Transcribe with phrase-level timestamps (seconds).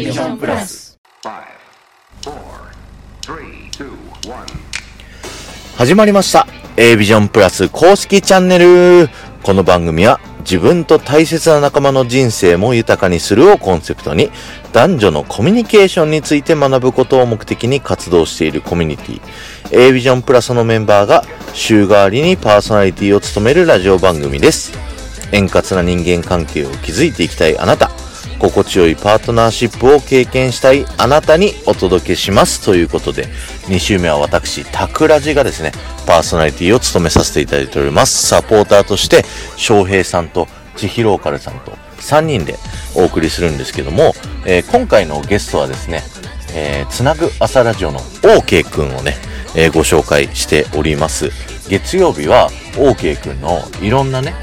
[0.00, 0.98] ビジョンプラス
[5.76, 6.46] 始まりました。
[6.78, 9.10] A ビジョンプラス公式チャンネル。
[9.42, 14.30] この番組は自分と大切な仲間の人生も豊かにするをコンセプトに
[14.72, 19.20] 男女のコミュニケーションについて学ぶことを目的に活動しているコミュニティ。
[19.70, 24.72] A ビジョンプラスのメンバーが週替わりにパーソナリティを務めるラジオ番組です。
[25.32, 27.90] 円滑な人間関係を築いていきたいあなた。
[28.40, 33.26] 心地よいパートナーシップを経験したいあなたにお届けしますということで、
[33.66, 35.72] 2週目は私、タクラジがですね、
[36.06, 38.26] パーソナリティを務めさせていただいております。
[38.26, 39.24] サポーターとして、
[39.56, 42.56] 翔平さんと千尋オカルさんと3人で
[42.94, 44.14] お送りするんですけども、
[44.46, 46.02] えー、今回のゲストはですね、
[46.54, 49.16] えー、つなぐ朝ラジオの OK くんをね、
[49.54, 51.30] えー、ご紹介しております。
[51.68, 54.34] 月曜日は OK くんのいろんなね、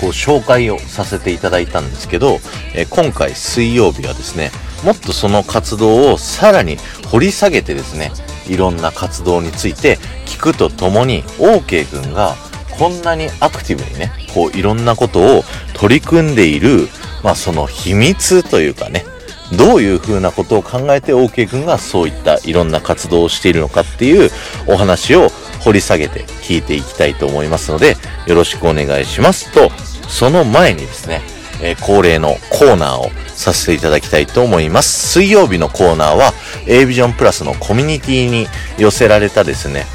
[0.00, 2.38] こう紹介をさせていただいたんですけど、
[2.74, 4.50] えー、今回水曜日はですね、
[4.82, 6.78] もっとその活動をさらに
[7.10, 8.10] 掘り下げてですね、
[8.48, 12.34] いろんな活動について聞くとともに、OK 君が
[12.78, 15.42] こんなにアクティブにね、こういろんなことを
[15.74, 16.88] 取り組んでいる、
[17.22, 19.04] まあその秘密というかね、
[19.52, 24.30] どういうふうなことを考えて OK 君がそういったいろんな活動をしているのかっていう
[24.66, 25.28] お話を
[25.60, 29.70] 掘り下げて聞いていきたいと思いますので、よろしくお願いしますと、
[30.10, 31.22] その前にですね、
[31.62, 35.12] えー、恒例のコーナーをさせていただきたいと思います。
[35.12, 36.32] 水曜日のコーナーは
[36.66, 39.86] A ビジョンプラスのコミュニティに寄せられたですね、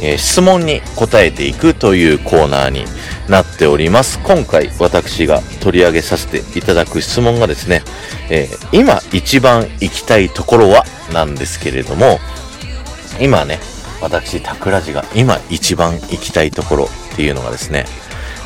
[0.00, 2.84] えー、質問に答えていくというコーナーに
[3.28, 4.18] なっております。
[4.20, 7.82] 今回私が取り上げさせていただく質問がですね、
[8.30, 12.18] えー、今一番行きたいところはなんですけれども、
[13.20, 13.58] 今ね、
[14.00, 17.84] 私、タクラジが今一番行きたいところっていうのがですね、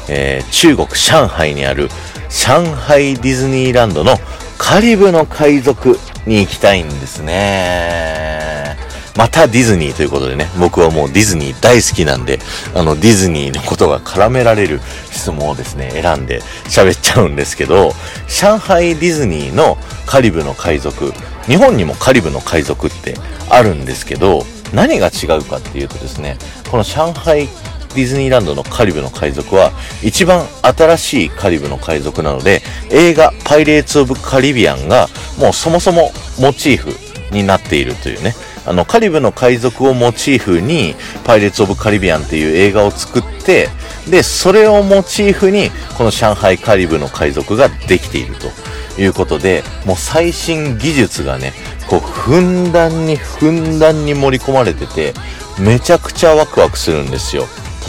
[0.08, 1.89] えー、中国上海にある
[2.28, 4.17] 上海ディズニーランドの
[4.58, 8.77] カリブの海賊に行きたいんですね。
[9.17, 12.39] またディズニーということでね、僕はもうディズニー大好きなんで、
[12.75, 14.80] あのディズニーのことが絡められる
[15.11, 17.92] 質問をですね、選んで喋っちゃうんですけど、
[18.29, 19.77] 上海ディズニーの
[20.07, 21.12] カリブの海賊、
[21.46, 23.17] 日本にもカリブの海賊って
[23.51, 26.39] あるんですけど、何が違うかっていうとですね、
[26.70, 27.48] この上海
[27.95, 29.73] ディズニーランドのカリブの海賊は
[30.03, 35.08] 一番新しいカリブの海賊なので映画パイレーツ・オブ・カリビアンが
[35.39, 36.11] もうそもそも
[36.41, 36.91] モチーフ
[37.35, 38.35] になっているというね。
[38.64, 40.95] あのカリブの海賊をモチーフに
[41.25, 43.69] パイレーツ・オブ・カリビアンっていう映画を作って
[44.09, 51.53] でそれをモチーフにこの上海カリブの海賊ができているということでもう最新技術がね
[51.89, 55.13] こうふんだんにふんだんに盛り込まれてて
[55.59, 57.47] めちゃくちゃワクワクするんですよ。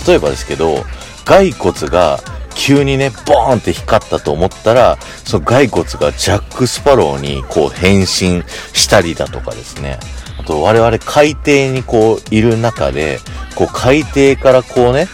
[0.08, 0.86] 例えばですけど、
[1.26, 2.20] 骸骨が
[2.56, 8.44] 急にね、ボーンって光ったと思ったら、その骸骨がジャック・スパローにこう変身
[8.74, 10.00] したりだとかですね。
[10.40, 13.20] あと我々海底にこういる中で、
[13.56, 15.08] こう海底からこうね、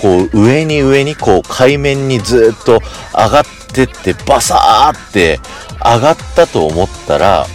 [0.00, 2.80] こう上に上にこう海面にずっと
[3.12, 5.40] 上がってってバサーって
[5.82, 7.46] 上がったと思ったら、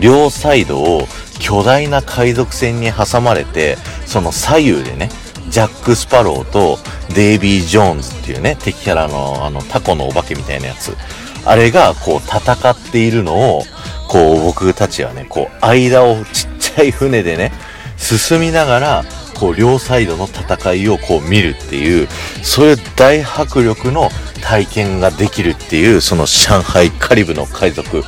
[0.00, 1.06] 両サイドを
[1.38, 5.10] 巨大な海賊船に挟まれて、その左右でね、
[5.52, 6.78] ジャック・スパローと
[7.14, 10.96] デイビー・ジョーンズっていうね、敵キャラのあのタコのお化けみたいなやつ。
[11.44, 13.62] あれがこう戦っているのを、
[14.08, 17.52] こう僕たちはね、こう間をちっちゃい船でね、
[17.98, 19.04] 進みながら、
[19.38, 22.08] こう両サイドの戦いをこう見るっていう、
[22.42, 24.08] そういう大迫力の
[24.40, 28.02] 体験ができるっていう、その上海カリブの海賊。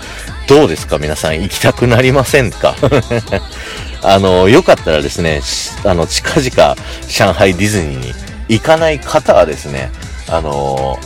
[0.46, 0.98] どうですか？
[0.98, 2.74] 皆さん行きたくなりませんか？
[4.04, 5.40] あの、よかったらですね、
[5.84, 6.76] あの、近々、
[7.08, 8.14] 上海ディズニーに
[8.48, 9.90] 行かない方はですね、
[10.28, 10.98] あの、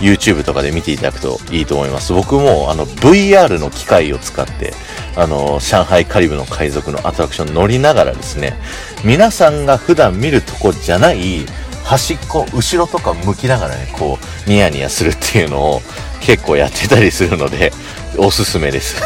[0.00, 2.14] YouTube とかで見ていただくといいと思います。
[2.14, 4.72] 僕も、あの、VR の機械を使って、
[5.16, 8.58] あの、上海カリブの海賊のアトラクション乗りながらですね、
[9.04, 11.44] 皆さんが普段見るとこじゃない、
[11.84, 15.82] 端っこ、後ろとか向きながらね、こう、ニヤニヤするっていうのを
[16.20, 17.70] 結構やってたりするので、
[18.18, 19.02] おすすめです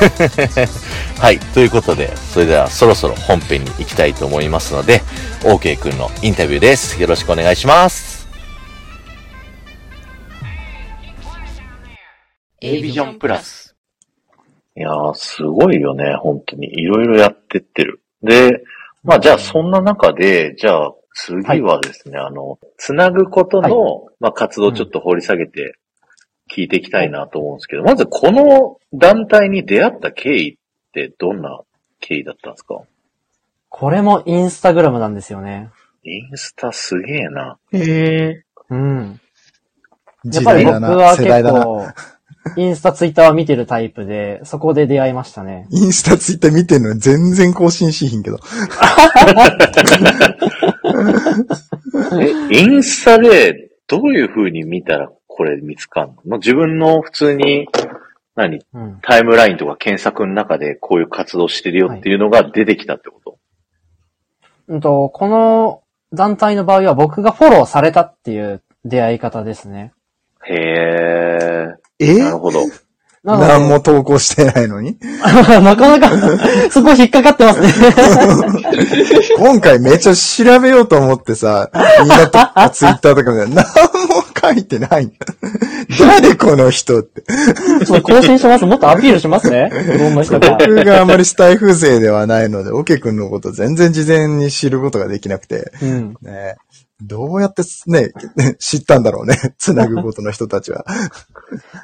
[1.21, 1.39] はい。
[1.39, 5.03] ということで、それではそろそろ本編に行きたいと思いますので、
[5.43, 7.01] OK くんのインタビューです。
[7.01, 8.29] よろしくお願いします。
[12.61, 13.77] A ビジョンプラス。
[14.77, 16.15] いやー、すごいよね。
[16.21, 16.69] 本当に。
[16.69, 18.01] いろいろやってってる。
[18.23, 18.63] で、
[19.03, 25.79] まあじゃあそんな中で、じゃあ次はですね、はい、あの、つなぐことの、はい、まあ活動をちょっと掘り下げて
[26.55, 30.57] 聞いていきたいなと思うんですけど、まずこの団体に出会った経緯っ
[30.93, 31.61] てどんな
[32.01, 32.81] 経緯だったんですか？
[33.69, 35.71] これもインスタグラムなんですよね。
[36.05, 37.59] インスタすげえな。
[37.73, 38.43] へえ。
[38.71, 39.21] うん。
[40.25, 41.87] やっぱり僕は結構、
[42.57, 45.67] インスタ、ツイッターは見てるタイプで、そこで出会いましたね。
[45.71, 48.39] インスタ、ツイッター見てんのに全然更新しひんけど。
[52.21, 56.15] え、インスタでどういう風に見たらこれ見つかんの？
[56.15, 57.69] もう自分の普通に、
[58.35, 58.61] 何？
[58.75, 58.99] うん。
[59.03, 63.39] タイムラインとか検索の中でこういう活動してるよっていうのが出てきたってこと、
[64.67, 65.83] うんと、この
[66.13, 69.93] 団体の場合は僕がフォローされたっていう出会い方ですね。
[70.45, 71.67] へえ、
[72.01, 72.19] え？
[72.19, 72.59] なるほど。
[73.23, 74.99] 何も投稿してないのに？
[75.63, 76.11] なかなか、
[76.71, 77.69] そこ引っかかってますね。
[79.39, 83.63] 今回めっちゃ調べようと思ってさ、インスタとかツイッターとかで何も
[84.41, 85.11] 書いてない。
[85.99, 87.23] 誰この人って。
[87.87, 88.67] ちょっと更新します。
[88.67, 89.71] もっとアピールしますね。
[89.99, 90.57] どんな人か。
[90.59, 96.17] 僕があまりスタイフ勢ではないので、オケ君のこと全然事前に知ることができなくて、うん。
[96.23, 96.57] ね、
[97.01, 98.13] どうやってね、
[98.59, 99.37] 知ったんだろうね。
[99.59, 100.85] つなぐことの人たちは。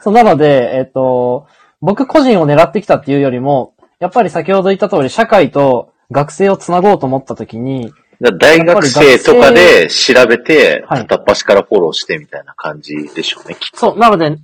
[0.03, 1.47] そう、なので、えっ、と、
[1.81, 7.93] 僕個人を狙ってきたっていうよりも、やっぱり先ほど言った通り、社会と学生をつなごうと思った時に、
[8.33, 13.77] 大学生とかで調べて、はい片っ端からフォローしてみたいな感じでしょうね、きっと。
[13.79, 14.39] そう、なので、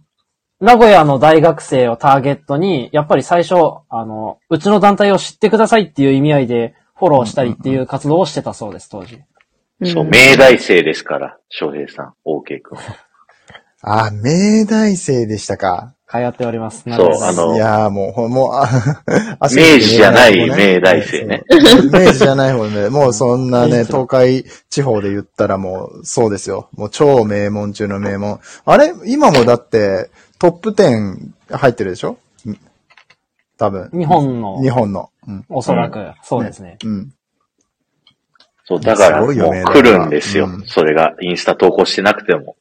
[0.61, 3.55] 名古屋の大学生をターゲットに、やっぱり最初、
[3.89, 9.21] あの、うちの団体を知ってくださいっていう意味合いで、フォローしたりっていう活動をしてたそうです、当時。
[9.85, 12.97] そう、明大生ですから、翔平さん、OK 君は。
[13.83, 15.95] あ、明大生でしたか。
[16.11, 16.83] 通っております。
[16.83, 18.69] そうあのいやーもう、ほもう、あ、
[19.55, 21.45] 明明治じゃない明大生ね。
[21.93, 22.89] 明治じゃない方ね。
[22.91, 26.69] もうそんなね、東海地方で言ったらもう、そうですよ。
[26.73, 28.41] もう超名門中の名門。
[28.65, 28.93] あれ？
[29.07, 30.11] 今もだって、
[30.41, 31.17] トップ10
[31.53, 32.19] 入ってるでしょ？
[32.45, 32.57] ん
[33.57, 33.89] 多分。
[33.93, 35.11] 日本の日、本の。
[35.29, 35.45] うん。
[35.49, 36.77] おそらく、そうですね。
[36.85, 37.13] うん。
[38.65, 40.47] そう、だからもう来るんですよ。
[40.47, 42.57] うんそれが、インスタ投稿してなくても。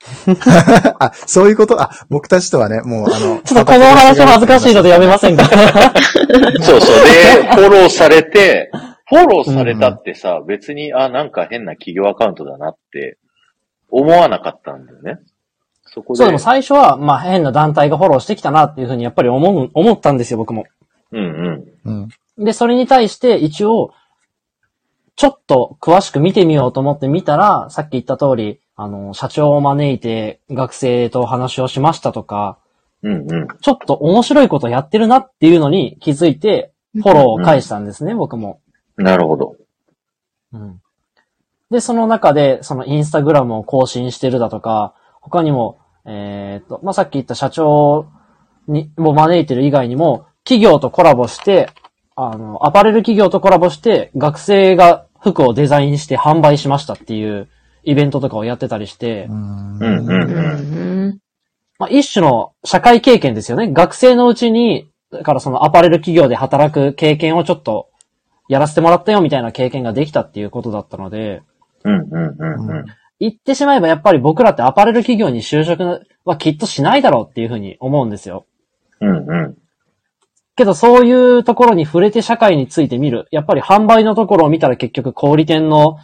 [0.98, 1.80] あ、そういうこと？
[1.80, 5.44] あ、僕たちとはね、もうあの、 ちょっとこの話は恥ずかしいのでやめませんか？
[6.62, 7.04] そうそう。
[7.04, 8.70] で、フォローされて、
[9.06, 13.18] フォローされたってさ、別に、あ、なんか変な企業アカウントだなって
[13.90, 15.18] 思わなかったんだよね。
[15.84, 16.18] そこで。
[16.18, 20.64] そう、でも最初は、まあ変な団体がフォローしてきたなっていうふうにやっぱり思う、思ったんですよ、僕も。
[21.12, 22.08] うんうん。
[22.38, 22.44] うん。
[22.44, 23.90] で、それに対して一応、
[25.16, 32.58] ちょっと詳しく見てみようと思って見たら、さっき言った通り、あの、社長を招いて学生と話をしましたとか、
[33.02, 33.48] うんうん。
[33.60, 38.62] ちょっと面白いことやってるなっていうのに気づいて、フォローを返したんですね、僕も。
[38.96, 39.56] なるほど。
[40.54, 40.80] うん。
[41.70, 48.06] で、その中で、そのインスタグラムを更新してるだとか、他にも、えっ、と、まあ、さっき言った社長
[48.66, 51.68] に、を招いてる以外にも、企業とコラボして、
[52.16, 57.50] あの、アパレル企業とコラボして、学生が服をデザインして販売しましたっていう
[57.82, 61.08] イベントとかをやってたりして、うんうんうんううん。
[61.08, 61.18] ん。
[61.78, 63.72] まあ、一種の社会経験ですよね。
[63.72, 67.88] 学生のうちに、だからそのアパレル企業で働く経験をちょっと
[68.48, 71.42] やらせてもらったよみたいな経験ができたっていうことだったので、
[71.84, 72.84] うんうんうんうん。
[73.18, 78.46] 言ってしまえばやっぱり僕らってアパレル企業に就職はきっとしないだろうっていうふうに思うんですよ。
[79.00, 79.56] うんうん。
[80.56, 83.28] けどそういうところに触れて社会について見る。
[83.30, 85.98] やっぱり販売のところを見たら結局小売店の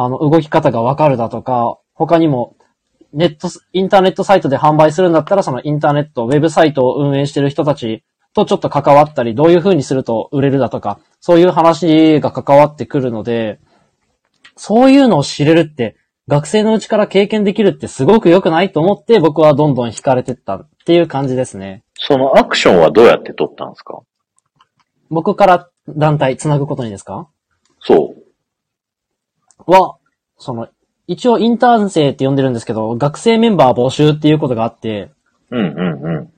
[0.00, 2.54] あの動き方がわかるだとか、他にも
[3.12, 13.58] ネット、インターネットサイトで販売するんだったらそのインターネット、ウェブサイトを運営してる人たちとちょっと関わったり、どういう風にすると売れるだとか、そういう話が関わってくるので、
[14.56, 15.96] そういうのを知れるって、
[16.28, 21.82] 学生のうちから経験できるってすごく良くないと思って僕はどんどん惹かれてったっていう感じですね。
[21.94, 24.00] そのアクションはどうやって取ったんですか？
[25.10, 27.28] 僕から団体つなぐことにですか？
[27.80, 28.17] そう。
[29.72, 29.96] は、
[30.38, 30.68] その、
[31.06, 35.10] 一応インターン生って呼んでるんですけど、学生メンバー募集っていうことがあって、
[35.50, 36.32] うんうんうん。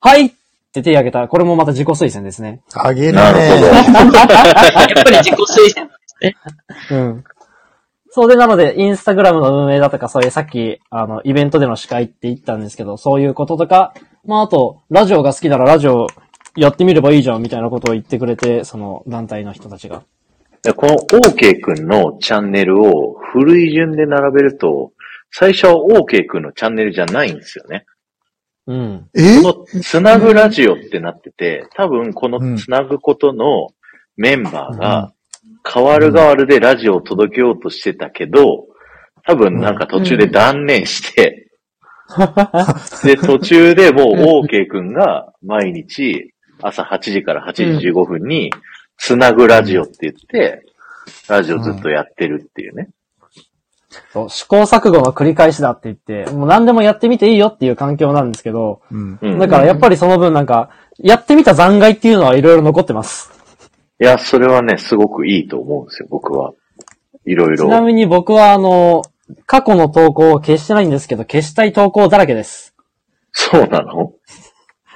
[0.00, 0.30] はいっ
[0.72, 1.28] て手挙げた。
[1.28, 2.62] これもまた自己推薦ですね。
[2.74, 3.12] あげるね。
[3.12, 3.66] なるほど。
[3.72, 5.88] やっぱり自己推薦。
[6.90, 7.24] うん。
[8.10, 13.94] そうで、なので、インスタグラムの運営だとか、そういうさっき、あの、イベントでの司会って言ったんですけど、そういうこととか、
[14.26, 16.08] まあ、あと、ラジオが好きならラジオ
[16.54, 20.02] やってみればいいじゃん、みたいなことを言ってくれて、その団体の人たちが。
[20.62, 24.92] でこの OK くんのチャンネルを古い順で並べると、
[25.30, 27.84] 最初は OK くんのチャンネルじゃないんですよね。
[28.66, 29.08] うん。
[29.14, 29.42] え？
[29.42, 33.70] このつなぐラジオってなってて、多分このつなぐことの
[34.16, 35.12] メンバーが、
[35.68, 38.66] 変わる変わるでラジオを届けようとしてたけど、
[39.24, 41.50] 多分なんか途中で断念して、
[43.04, 48.50] で、途中でもう OK くんが毎日朝8時から8時15分に
[48.98, 50.64] つなぐラジオって言って、
[51.28, 52.88] ラジオずっとやってるっていうね。
[54.12, 59.18] そう試行錯誤の繰り返しだって言って、もう何でもやってみていいよっていう環境なんですけど、うん。
[59.20, 59.38] うん。
[59.38, 63.30] だからやっぱりその分なんか、やってみた残骸っていうのはいろいろ残ってます。
[64.00, 66.52] いや、それはね、すごくいいと思うんですよ、僕は。
[67.26, 67.66] いろいろ。
[67.66, 69.02] ちなみに僕はあの、
[69.46, 72.74] 過去の投稿を消してないんですけど、消したい投稿だらけです。
[73.32, 74.12] そうなの？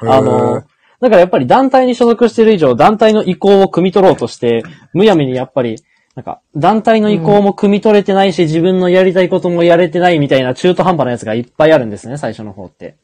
[0.00, 0.62] あの、
[1.00, 4.62] だからやっぱり団体に所属している以上、団体の意向を汲み取ろうとして、
[4.93, 5.76] むやみにやっぱり、
[6.15, 12.97] なんか、団体の意向も汲み取れてないし、自分のやりたいこともやれてないみたいな中途半端なやつがいっぱいあるんですね、最初の方って。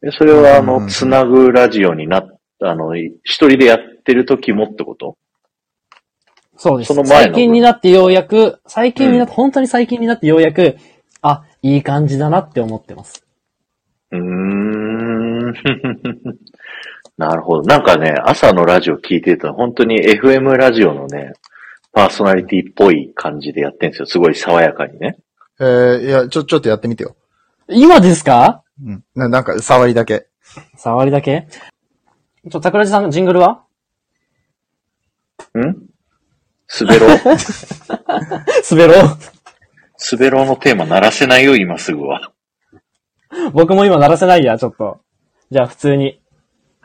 [0.00, 5.16] でそれは、あうんの、つなぐラジオになっあの、い一人でやってる時もってこと？
[6.56, 6.94] そうです。
[6.94, 10.76] その前の最近になってようやく、最近になって、本当に最近になってようやく、
[11.22, 13.26] あ、いい感じだなって思ってます。
[14.12, 15.54] うーん。
[17.28, 17.62] なるほど。
[17.62, 21.32] なんかね、朝のラジオ聞いてると、本当に FM ラジオのね、
[21.92, 24.06] パーソナリティっぽい感じでやってるんですよ。
[24.06, 25.18] すごい爽やかにね。
[25.60, 27.16] えー、いや、ちょ、ちょっとやってみてよ。
[27.68, 28.64] 今ですか？
[28.84, 29.04] うん。
[29.14, 30.26] ななんか、触りだけ。
[30.76, 31.46] 触りだけ？
[32.50, 33.62] ちょ、桜地さん、ジングルは？
[35.56, 35.60] ん？
[35.60, 37.18] 滑ろう。
[38.70, 39.18] 滑ろう。
[40.12, 42.32] 滑ろうのテーマ鳴らせないよ、今すぐは。
[43.52, 45.00] 僕も今鳴らせないや、ちょっと。
[45.50, 46.21] じゃあ普通に。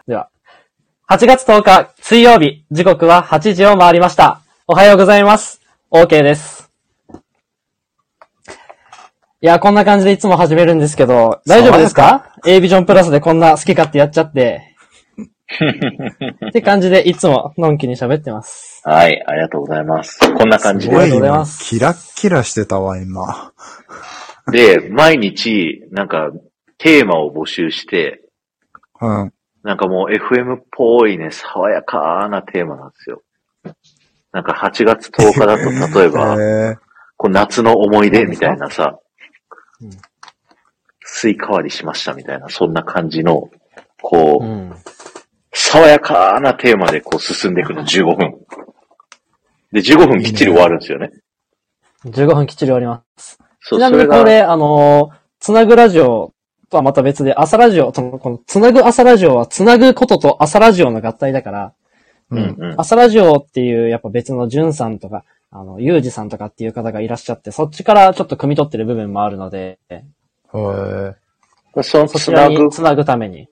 [0.08, 0.30] では。
[1.10, 4.40] 8月10日、水曜日、時刻は8時を回りました。
[4.66, 5.60] おはようございます。
[5.92, 6.72] OK です。
[9.42, 14.78] いや、こんな感じでいつも始めるんですけど、大丈夫ですか ?A ビジョンプラスでこんな好き勝手やっちゃって。
[16.48, 18.82] って感じでいつものんきに喋ってます。
[18.86, 20.20] はい、ありがとうございます。
[20.20, 21.16] こんな感じありがとうで。
[21.16, 23.52] ございますキラッキラしてたわ、今。
[24.54, 26.32] で、毎日、なんか、
[26.78, 28.22] テーマを募集して、
[29.02, 29.34] うん。
[29.64, 33.22] なんかもう FM っぽいね、爽やかなテーマなんですよ。
[34.32, 35.64] なんか8月10日だと、
[36.00, 36.78] 例えば、えー、
[37.18, 39.00] こう夏の思い出みたいなさ、
[41.02, 43.50] スイカ割りしましたみたいな、そんな感じの、
[44.02, 44.76] こう、うん。
[45.54, 48.38] 爽やかなテーマでこう進んでいくの、15分。
[49.72, 51.12] で、15分きっちり終わるんですよね。
[52.06, 53.40] 15分きっちり終わります。
[53.62, 56.34] ちなみにこれ、あのーつなぐラジオ
[56.70, 61.74] とはまた別で、朝ラジオ、そのこのつなぐ朝ラジオはつなぐことと朝ラジオの合体だから、
[62.30, 62.76] うんうん。
[62.78, 73.48] 朝ラジオっていうやっぱ別のじゅんさんとか、あの、ゆうじさんとかっていう方がいらっしゃって、そっちからちょっと汲み取ってる部分もあるので、えー、そのそちらつなぐに、つなぐために。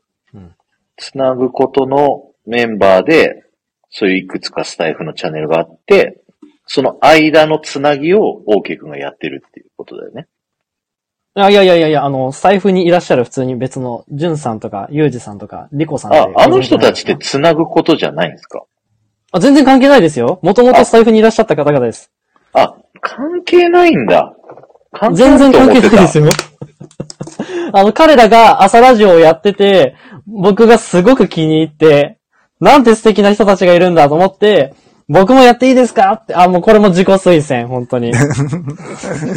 [0.97, 3.43] つなぐことのメンバーで、
[3.89, 6.21] そういういくつかスタイフのチャンネルがあって、
[6.67, 10.27] その間のつなぎを OK 君がやってるっていうことだよね。
[11.37, 18.63] あいやいやいやいや、あの、財布にいらっしゃる普通に別の、じゅんさんとか、ゆうじさんとか、りこさんあ、あの人たちってつなぐことじゃないんですか？
[19.33, 20.39] あ全然関係ないですよ。
[20.43, 22.09] もともと財布にいらっしゃった方々です。
[22.53, 24.33] あ、関係ないんだ。
[24.93, 26.25] 関係全然関係ないですよ。
[26.25, 26.31] よ。
[27.73, 32.17] あの、彼らが朝ラジオをやってて、僕がすごく気に入って、
[32.61, 34.73] なんて素敵な人たちがいるんだと思って、
[35.07, 36.11] 僕もやっていいですか？
[36.13, 38.11] って、あ、もうこれも自己推薦、本当に。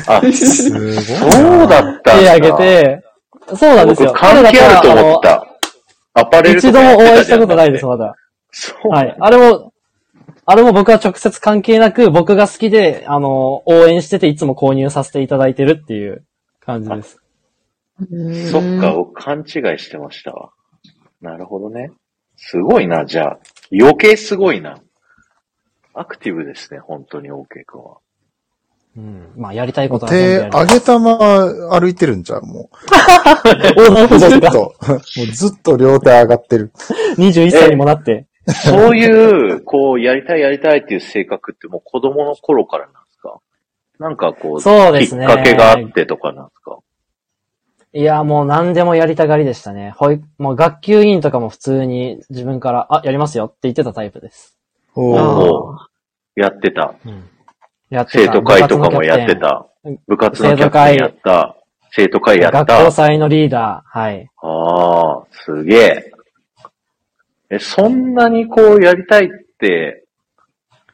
[0.07, 1.03] あ、 すごいな。
[1.03, 2.21] そうだったんだ。
[2.21, 3.03] 手挙げて、
[3.57, 4.11] そうなんですよ。
[4.11, 5.47] 僕関係あると思った。
[6.15, 8.15] アパレルとか一度もお会いしたことないです、まだ。
[8.51, 8.89] そう。
[8.89, 9.17] はい。
[9.21, 9.73] あれも、
[10.47, 16.25] あれも僕は直接関係なく、僕が好きで、あの、応援してていつも購入させていただいてるっていう
[16.65, 17.19] 感じです。
[18.51, 20.51] そっか、僕勘違いしてましたわ。
[21.21, 21.91] なるほどね。
[22.37, 23.39] すごいな、じゃあ。
[23.73, 24.79] 余計すごいな。
[25.99, 27.99] アクティブですね、本当に OK 君は。
[28.97, 29.33] うん。
[29.37, 34.09] まあ、やりたいことは全部手やりたい上げたまま歩いてるんじゃん、もう。
[34.11, 36.73] どずっと、もうずっと両手上がってる。
[37.19, 38.27] 21歳にもなって。
[38.49, 43.41] そういう、こう、やりたいやりたいっていう性格ってもう子供の頃からなんですか？
[43.99, 46.79] なんかこう、そうですねきっかけがあってとかなんですか？
[47.93, 49.93] いや、もう何でもやりたがりでしたね。
[49.97, 54.57] ほい、もう学級委員とかも普通に自分から、あ、やりますよって言ってたタイプです。
[54.95, 55.77] おーお
[56.39, 56.95] やってた。
[57.91, 58.19] やってた。
[58.21, 59.67] 生徒会とかもやってた。
[60.07, 61.57] 部活のキャプテンやった。
[61.91, 62.65] 生徒会やった。
[62.65, 63.99] 学校祭のリーダー。
[63.99, 64.29] はい。
[64.43, 66.13] ああ、すげえ。
[67.51, 69.29] え、そんなにこうやりたいっ
[69.59, 70.05] て、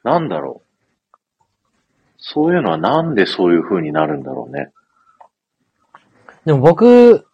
[0.05, 0.65] なんだろう。
[2.19, 4.71] そういうのはなんでそういう風になるんだろうね。
[6.47, 7.27] でも僕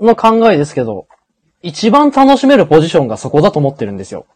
[0.00, 1.08] の考えですけど、
[1.62, 4.26] 一番楽しめるポジションがそこだと思ってるんですよ。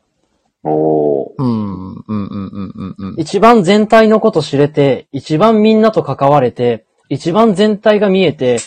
[0.65, 1.35] おー。
[1.39, 3.21] うん、うん、うん、うん、うんうん。
[3.21, 8.59] 一番全体のこと知れて、一番みんなと関われて、一番全体が見えて、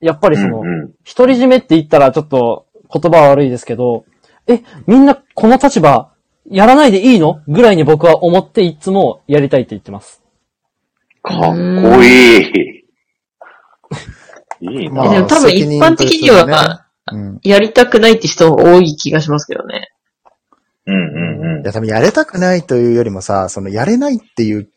[0.00, 4.04] やっぱりその、うんうん独り占めって言ったらちょっと言葉は悪いですけど、
[4.46, 6.12] え、みんなこの立場、
[6.48, 10.22] やらないでいいのぐらいに僕は思っていつもやりたいって言ってます。
[11.22, 12.84] かっこいい。
[14.60, 15.04] いいな。
[15.04, 16.86] まあでも多分一般的には。
[17.42, 19.91] やりたくないって人多い気がしますけどね。
[20.86, 24.68] うんうんうんいや、多分やれたくないというよりもさ、そのやれないっていう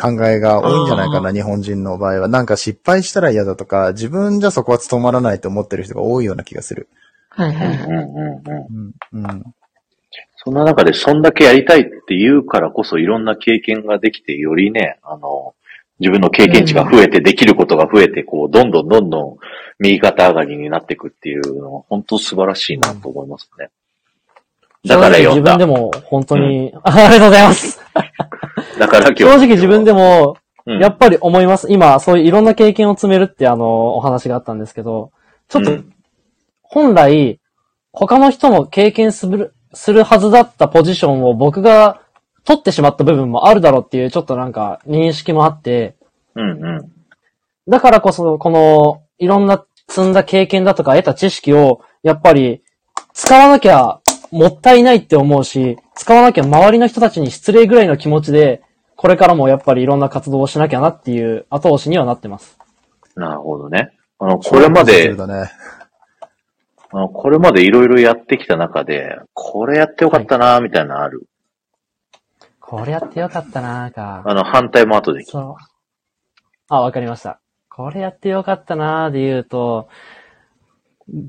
[0.00, 2.28] 考えが多いんじゃないかな、日本人の場合は。
[2.28, 6.88] なんか失敗したら嫌だとか、自分じゃそこは務まらないと思ってる人が多いような気がする。
[7.30, 7.76] はいはいはい。
[7.78, 8.92] うんうんうん。
[9.12, 9.24] うん。
[9.24, 9.44] うん。
[10.36, 15.54] そんな中で、そんだけやりたいって言うからこそ、いろんな経験ができて、よりね、あの、
[15.98, 19.36] 自分の経験値が増えて、できることが増えて、こう、どんどんどんどん
[19.80, 23.70] 右肩上がりになっていくっていうのは、本当素晴らしいなと思いますね。
[24.88, 25.56] だから読んだ。
[25.56, 27.80] 自分でも本当に、あ ありがとうございます。
[28.78, 29.22] だから今日。
[29.24, 31.70] 正直自分でも、うん、やっぱり思います。
[31.70, 35.10] 今、そういういろんな経験を積めるってあの、お話があったんですけど、
[35.48, 35.92] ちょっとうん、
[36.62, 37.40] 本来、
[37.92, 42.00] 他の人も経験する、するはずだったポジションを僕が
[42.44, 45.96] 取ってしまった部分もあるだろうっていう、ちょっとなんか認識もあって、
[46.34, 46.92] うんうん。
[47.68, 52.62] だからこそ、この、いろんな積んだ経験だとか得た知識を、やっぱり、
[53.12, 58.62] 使わなきゃもったいないって思うし、使わなきゃ周りの人たちに失礼ぐらいの気持ちで、
[58.96, 62.58] これからもやっぱりいろんな活動をしなきゃなっていう後押しにはなってます。
[63.14, 63.92] なるほどね。
[64.18, 65.50] あの、これまで、だね。
[66.90, 71.28] あのこれまでいろいろやってきた中で、これやってよかったなみたいなのある？
[72.60, 74.22] これやってよかったなーか。
[74.24, 75.30] あの、反対も後で聞く。
[75.32, 75.56] そう。
[76.68, 77.40] あ、わかりました。
[77.68, 79.88] これやってよかったなーで言うと、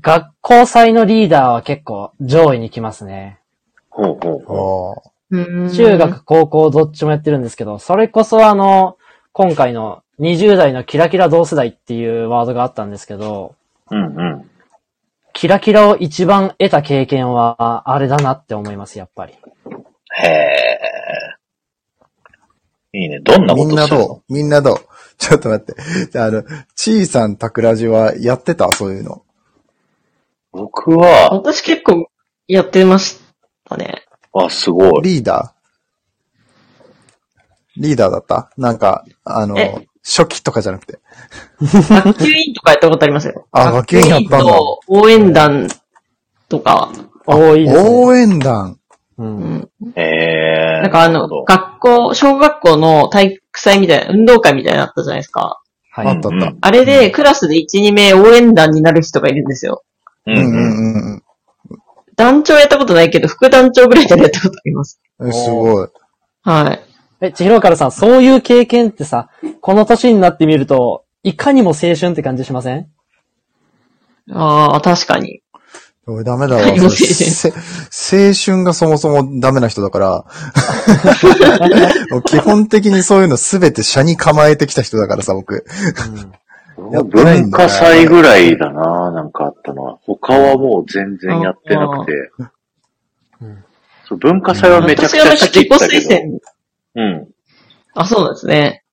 [0.00, 3.38] 学校祭のリーダーは結構上位に来ますね。
[3.88, 8.98] ほうほうほうん中学、高校どっちもやってるんですけど、それこそあの、
[9.32, 13.54] 今回の20代のキラキラ同世代っていうワードがあったんですけど、
[13.90, 13.96] う。
[13.96, 14.50] うんうん。
[15.32, 19.34] キラキラを一番得た経験は、あれだなって思います、やっぱり。
[20.22, 20.80] へえ。
[22.92, 23.20] いいね。
[23.20, 24.32] どんなこみんなとするのどう？
[24.32, 24.76] みんなどう？
[25.16, 25.74] ちょっと待って。
[26.10, 26.42] じゃあ、あの、
[26.74, 28.68] ちいさんたくらじはやってた？
[28.72, 29.22] そういうの。
[30.52, 32.08] 僕は、私結構
[32.48, 33.20] やってまし
[33.64, 34.04] たね。
[34.34, 35.02] あ、すごい。
[35.02, 35.60] リーダー？
[37.76, 38.50] リーダーだった？
[38.56, 40.98] なんか、あのえ、初期とかじゃなくて。
[41.60, 43.46] 学級委員とかやったことありますよ。
[43.52, 44.46] あ学級委員やったん
[44.88, 45.68] 応援団
[46.48, 46.90] とか、
[47.26, 47.88] 多いですね。
[47.88, 48.78] 応援団。
[49.18, 49.22] う。
[49.22, 50.80] うんえ。
[50.82, 55.60] なんかあの、学校、小学校の体育祭みたいな、運動会みたいなのあったじゃないですか。
[55.92, 56.06] はい。
[56.08, 56.54] あったあった。
[56.60, 59.82] あれで、クラスで1、2名応援団になる人がいるんですよ。
[60.26, 60.52] ううんんううん。
[60.52, 61.22] んうん
[62.16, 65.00] 団長やったことないけど、副団長ぐらいでやったことあります。
[65.20, 65.32] うん。
[65.32, 65.88] すごい。
[66.42, 66.80] はい。
[67.22, 69.30] え、ちひろからさん、そういう経験ってさ、
[69.62, 72.88] この年になってみると、いかにも青春って感じしません？
[74.32, 75.40] ああ、確かに。
[76.06, 76.62] 俺ダメだわ。
[76.66, 80.24] 青春がそもそもダメな人だから、
[82.26, 85.54] 基本的にそういうのすべて車に構えてきた人だからさ、僕。
[85.54, 86.38] やってないんだ
[87.04, 89.98] 文化祭ぐらいだな、なんかあったのは。
[90.02, 92.12] 他はもう全然やってなくて
[93.40, 93.64] うん。
[94.04, 96.08] そう文化祭はめちゃく私はなんかちゃ好き自己だったけど。
[96.08, 96.40] 推薦。
[96.94, 97.28] うん。
[97.94, 98.84] あ、そうなんですね。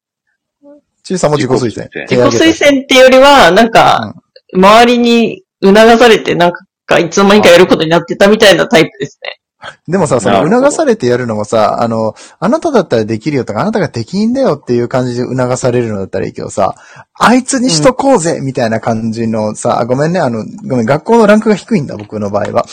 [1.04, 1.68] ちいさんも自己推薦。
[1.70, 4.16] 自己推薦自己推薦っていうよりは、なんか、
[4.54, 6.52] 周りに促されて、なん
[6.86, 9.40] か、いつの間にかやることになってたみたいなタイプですね。
[9.88, 16.76] でもさ、その促されてやるのもさ、あの、あなただったらできるよとか、あなたができんだよっていう感じで促されるのだったらいいけどさ、
[17.16, 22.66] あいつにしとこうぜ、みたいな感じのさ、あごめんね、あの、ごめん、学校のランクが低いんだ、僕の場合は。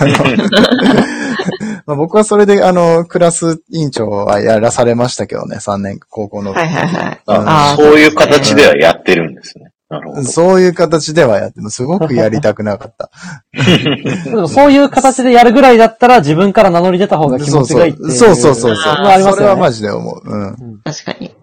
[0.00, 0.12] あの
[1.86, 6.52] まあ僕はそれで、あの、クラス委員長はやらされましたけどね、3年、高校の。
[6.52, 7.76] はいはいはい。
[7.76, 9.71] そういう形ではやってるんですね。
[9.92, 10.24] なるほど。
[10.24, 13.10] そういう形ではやっても、すごくやりたくなかった。
[14.24, 18.10] でもそういう形でやるぐらいだったら自分から名乗り出た方が気持ちがいいっていう。
[18.10, 19.32] そうそうそうそうそう。
[19.34, 20.22] それはマジで思う。
[20.24, 20.80] うん。
[20.82, 21.34] 確かに。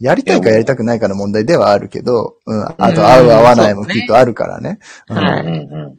[0.00, 2.62] やりたいかやりたくないかの問題ではあるけど、うん。
[2.62, 4.78] あと、合う合わないもきっとあるからね。
[5.08, 5.98] うんはいうん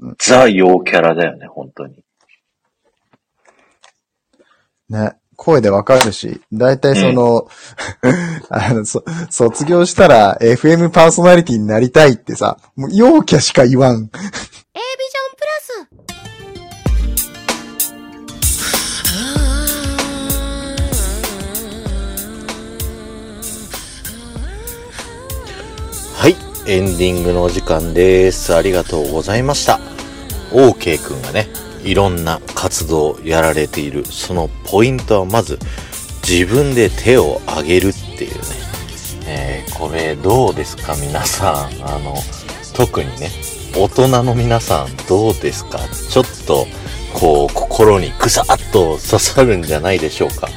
[0.00, 0.14] うん。
[0.20, 2.04] ザ・陽キャラだよね、本当に。
[4.88, 5.14] ね。
[5.38, 7.46] 声でわかるし、だいたいその、
[8.50, 13.94] あの、そ、卒業したら FM パーソナリティになりたいってさ、もう陽キャしか言わん。
[13.94, 15.88] A ビジョンプラス
[26.16, 26.34] はい。
[26.66, 28.56] エンディングのお時間です。
[28.56, 29.78] ありがとうございました。
[30.50, 31.48] OK くんがね、
[31.84, 35.58] いろんな活動をやられている、そのポイントはまず、
[36.28, 38.40] 自分で手を挙げるっていうね。
[39.26, 41.54] えー、これどうですか皆さん。
[41.82, 42.14] あの、
[42.74, 43.30] 特にね、
[43.76, 45.78] 大人の皆さんどうですか
[46.10, 46.66] ちょっと、
[47.14, 50.48] こう、心にぐさっと刺さるんじゃないでしょうか。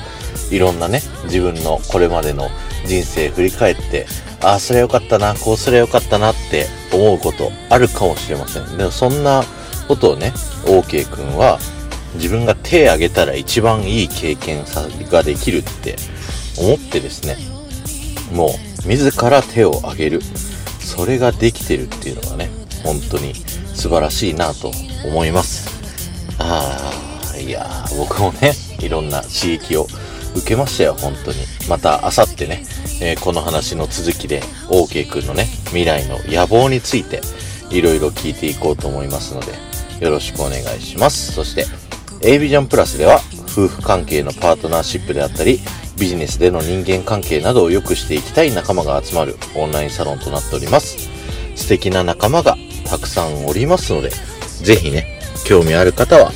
[0.50, 2.50] いろんなね、自分のこれまでの
[2.86, 4.08] 人生振り返って、
[4.42, 8.78] ああ、それよかったな、こうすればよかったなって思うことあるかもしれません。
[8.78, 9.44] でもそんな
[9.92, 10.32] ことをね、
[10.66, 11.60] OK 君は
[12.16, 14.64] 自分が手挙げたら一番いい経験
[15.10, 15.98] ができるって
[16.58, 17.36] 思ってですね、
[18.34, 20.22] もう自ら手を挙げる。
[20.80, 22.50] それができてるっていうのがね、
[22.84, 23.34] 本当に
[23.74, 24.72] 素晴らしいなと
[25.06, 25.70] 思います。
[26.40, 26.92] あ
[27.34, 29.88] あ、いやー、僕もね、いろんな刺激を
[30.36, 31.38] 受けましたよ、本当に。
[31.70, 32.66] また、あさってね、
[33.02, 37.22] えーこの話の続きで、OK くんのね、未来の野望について、
[37.70, 39.71] いろいろ聞いていこうと思いますので、
[40.02, 41.32] よろしくお願いします。
[41.32, 41.66] そして、
[42.24, 45.60] A ビジョンプラスでは、夫婦関係のパートナーシップであったり、
[45.98, 51.08] ビジネスでの人間関係などを良くしていきたい仲間が集まるオンラインサロンとなっております。
[51.56, 54.10] 素敵な仲間がたくさんおりますので、
[54.64, 56.32] ぜひね、興味ある方は、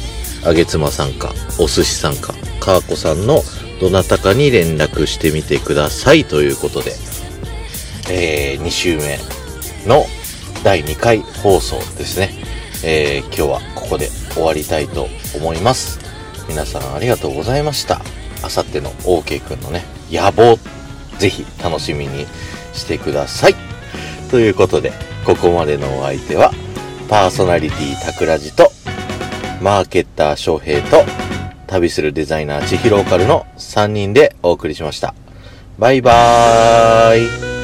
[0.45, 3.41] あげつまさんか、お寿司さんか、かーこさんの
[3.81, 6.91] どなたかに連絡してみてくださいということで、
[8.11, 9.17] えー、2週目
[9.87, 10.05] の
[10.63, 12.54] 第2回放送ですね。
[12.87, 15.99] えー、今日はここで終わりたいと思います。
[16.47, 17.99] 皆さんありがとうございました。
[18.43, 20.59] あさっての OK くんのね、野望、
[21.17, 22.27] ぜひ楽しみに
[22.73, 23.55] してください。
[24.29, 24.93] ということで、
[25.25, 26.51] ここまでのお相手は、
[27.09, 28.71] パーソナリティタクラジと、
[29.63, 31.03] マーケッター翔平と、
[31.65, 35.15] 旅するデザイナー千尋オカルの3人でお送りしました。
[35.79, 37.54] バイバーイ。